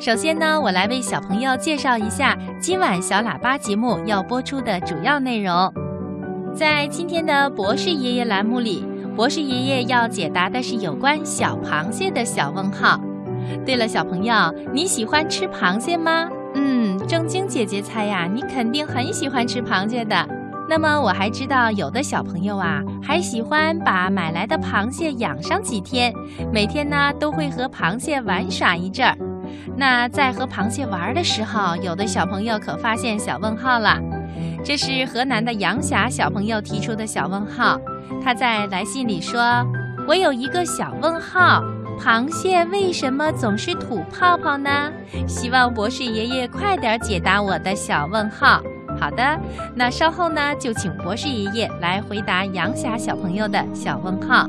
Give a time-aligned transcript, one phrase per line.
[0.00, 5.72] 首先呢，我来为小朋友介绍一下今晚小喇叭节目要播出的主要内容。
[6.54, 8.84] 在今天的博士爷爷栏目里，
[9.14, 13.00] 博士爷爷要解答的是有关小螃蟹的小问号。
[13.66, 14.34] 对了，小朋友，
[14.72, 16.28] 你喜欢吃螃蟹吗？
[16.54, 20.26] 嗯，正经姐姐猜呀，你肯定很喜欢吃螃蟹的。
[20.66, 26.12] 那么我还知道，有的小朋友啊，还喜欢把买来的螃蟹养上几天，
[26.50, 29.16] 每天呢都会和螃蟹玩耍一阵儿。
[29.76, 33.98] 那在和螃蟹玩的时候，有的小朋友可发现小问号了。
[34.64, 37.78] 这是河南的杨霞小朋友提出的小问号，
[38.22, 39.66] 他在来信里说
[40.08, 41.62] ：“我有一个小问号，
[42.00, 44.90] 螃蟹为什么总是吐泡泡呢？
[45.26, 48.62] 希望博士爷爷快点解答我的小问号。”
[48.98, 49.40] 好的，
[49.74, 54.48] 那稍后呢，就请博士爷爷来回答杨霞小朋友的小问号。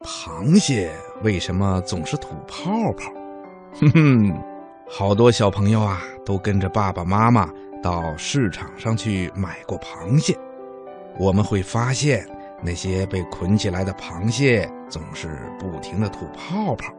[0.00, 3.12] 螃蟹为什么总是吐泡泡？
[3.80, 4.42] 哼哼，
[4.88, 7.48] 好多小朋友啊，都跟着爸爸妈妈
[7.82, 10.38] 到市场上去买过螃蟹。
[11.18, 12.24] 我们会发现，
[12.62, 16.94] 那些被捆起来的螃蟹总是不停的吐泡泡，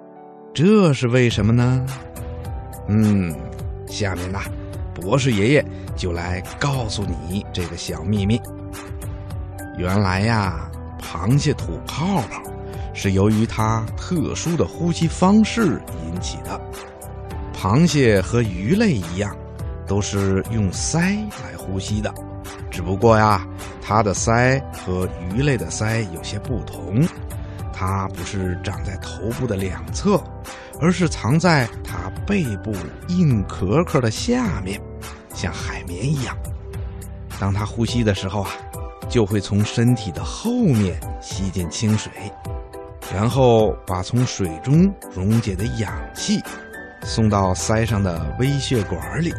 [0.53, 1.85] 这是为什么呢？
[2.89, 3.33] 嗯，
[3.87, 4.39] 下面呢，
[4.93, 8.41] 博士爷爷就来告诉你这个小秘密。
[9.77, 10.69] 原来呀，
[11.01, 12.43] 螃蟹吐泡泡。
[12.93, 16.59] 是由于它特殊的呼吸方式引起的。
[17.53, 19.35] 螃蟹和鱼类一样，
[19.85, 21.01] 都是用鳃
[21.43, 22.13] 来呼吸的，
[22.71, 23.45] 只不过呀，
[23.81, 27.05] 它的鳃和鱼类的鳃有些不同，
[27.73, 30.21] 它不是长在头部的两侧，
[30.79, 32.73] 而是藏在它背部
[33.09, 34.79] 硬壳壳的下面，
[35.33, 36.37] 像海绵一样。
[37.37, 38.51] 当它呼吸的时候啊，
[39.09, 42.11] 就会从身体的后面吸进清水。
[43.13, 46.39] 然后把从水中溶解的氧气
[47.03, 49.33] 送到鳃上的微血管里，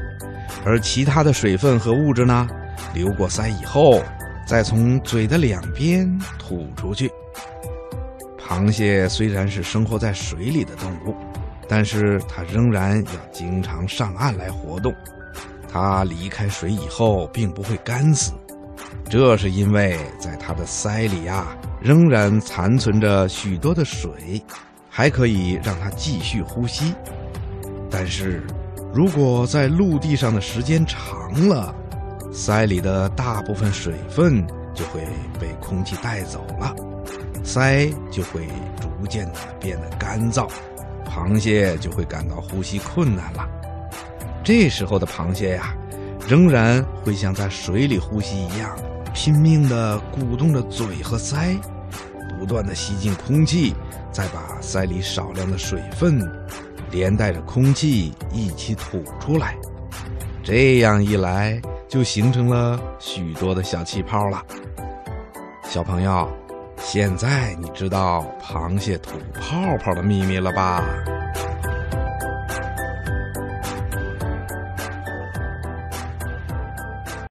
[0.64, 2.48] 而其他的水分和物质呢，
[2.94, 4.02] 流过鳃以后，
[4.46, 7.10] 再从嘴的两边吐出去。
[8.38, 11.14] 螃蟹虽然是生活在水里的动物，
[11.68, 14.92] 但是它仍然要经常上岸来活动。
[15.72, 18.32] 它离开水以后，并不会干死，
[19.10, 21.44] 这是因为在它的鳃里呀。
[21.82, 24.42] 仍然残存着许多的水，
[24.90, 26.94] 还可以让它继续呼吸。
[27.90, 28.42] 但是，
[28.92, 31.74] 如果在陆地上的时间长了，
[32.30, 35.00] 鳃里的大部分水分就会
[35.40, 36.76] 被空气带走了，
[37.42, 38.46] 鳃就会
[38.78, 40.46] 逐渐的变得干燥，
[41.06, 43.48] 螃蟹就会感到呼吸困难了。
[44.44, 45.74] 这时候的螃蟹呀，
[46.28, 48.78] 仍然会像在水里呼吸一样。
[49.12, 51.58] 拼命地鼓动着嘴和腮，
[52.38, 53.74] 不断地吸进空气，
[54.10, 56.20] 再把腮里少量的水分
[56.90, 59.56] 连带着空气一起吐出来。
[60.42, 64.42] 这样一来，就形成了许多的小气泡了。
[65.64, 66.28] 小朋友，
[66.78, 70.82] 现在你知道螃蟹吐泡泡的秘密了吧？